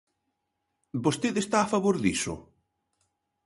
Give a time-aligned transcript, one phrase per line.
[1.03, 2.33] ¿Vostede está a favor diso?